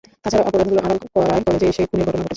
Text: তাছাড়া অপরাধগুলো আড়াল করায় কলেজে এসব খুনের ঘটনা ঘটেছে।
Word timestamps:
তাছাড়া 0.23 0.43
অপরাধগুলো 0.43 0.79
আড়াল 0.81 0.97
করায় 1.15 1.43
কলেজে 1.45 1.65
এসব 1.67 1.85
খুনের 1.89 2.05
ঘটনা 2.07 2.17
ঘটেছে। 2.17 2.29